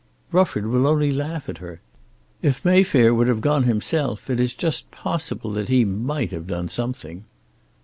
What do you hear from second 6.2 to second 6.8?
have done